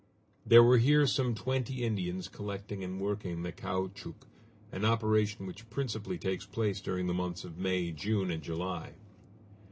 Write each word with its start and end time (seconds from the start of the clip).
There 0.47 0.63
were 0.63 0.79
here 0.79 1.05
some 1.05 1.35
twenty 1.35 1.83
Indians 1.83 2.27
collecting 2.27 2.83
and 2.83 2.99
working 2.99 3.43
the 3.43 3.51
caoutchouc, 3.51 4.25
an 4.71 4.83
operation 4.83 5.45
which 5.45 5.69
principally 5.69 6.17
takes 6.17 6.43
place 6.47 6.81
during 6.81 7.05
the 7.05 7.13
months 7.13 7.43
of 7.43 7.59
May, 7.59 7.91
June, 7.91 8.31
and 8.31 8.41
July. 8.41 8.93